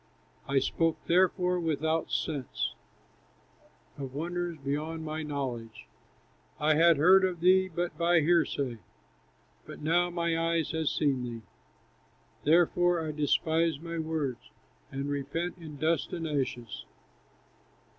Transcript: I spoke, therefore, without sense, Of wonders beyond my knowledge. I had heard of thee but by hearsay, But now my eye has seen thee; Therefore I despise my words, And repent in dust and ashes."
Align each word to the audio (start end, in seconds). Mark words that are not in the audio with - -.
I 0.47 0.57
spoke, 0.57 0.97
therefore, 1.05 1.59
without 1.59 2.09
sense, 2.09 2.73
Of 3.99 4.15
wonders 4.15 4.57
beyond 4.57 5.05
my 5.05 5.21
knowledge. 5.21 5.85
I 6.59 6.73
had 6.73 6.97
heard 6.97 7.23
of 7.23 7.39
thee 7.39 7.67
but 7.69 7.95
by 7.99 8.21
hearsay, 8.21 8.79
But 9.67 9.83
now 9.83 10.09
my 10.09 10.35
eye 10.55 10.63
has 10.73 10.89
seen 10.89 11.21
thee; 11.21 11.43
Therefore 12.45 12.99
I 13.05 13.11
despise 13.11 13.79
my 13.79 13.99
words, 13.99 14.49
And 14.91 15.07
repent 15.07 15.59
in 15.59 15.77
dust 15.77 16.13
and 16.13 16.27
ashes." 16.27 16.85